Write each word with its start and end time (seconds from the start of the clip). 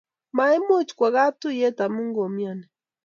maimuch 0.37 0.91
kwo 0.97 1.07
kaptuyet 1.15 1.77
amu 1.85 2.01
koimiani 2.15 2.65